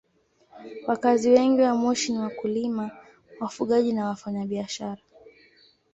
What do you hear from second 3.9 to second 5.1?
na wafanyabiashara.